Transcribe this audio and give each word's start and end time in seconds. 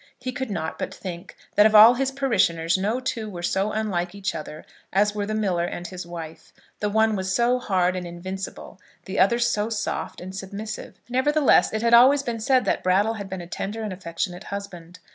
He 0.19 0.31
could 0.31 0.49
not 0.49 0.79
but 0.79 0.91
think 0.91 1.35
that 1.53 1.67
of 1.67 1.75
all 1.75 1.93
his 1.93 2.09
parishioners 2.11 2.75
no 2.75 2.99
two 2.99 3.29
were 3.29 3.43
so 3.43 3.71
unlike 3.71 4.15
each 4.15 4.33
other 4.33 4.65
as 4.91 5.13
were 5.13 5.27
the 5.27 5.35
miller 5.35 5.65
and 5.65 5.85
his 5.85 6.07
wife. 6.07 6.51
The 6.79 6.89
one 6.89 7.15
was 7.15 7.35
so 7.35 7.59
hard 7.59 7.95
and 7.95 8.07
invincible; 8.07 8.79
the 9.05 9.19
other 9.19 9.37
so 9.37 9.69
soft 9.69 10.19
and 10.19 10.35
submissive! 10.35 10.99
Nevertheless 11.07 11.71
it 11.71 11.83
had 11.83 11.93
always 11.93 12.23
been 12.23 12.39
said 12.39 12.65
that 12.65 12.81
Brattle 12.81 13.13
had 13.17 13.29
been 13.29 13.41
a 13.41 13.45
tender 13.47 13.83
and 13.83 13.93
affectionate 13.93 14.45
husband. 14.45 14.97